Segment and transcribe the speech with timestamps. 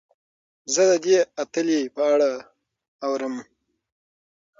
[0.73, 2.31] زه د دې اتلې په اړه
[3.05, 3.35] اورم.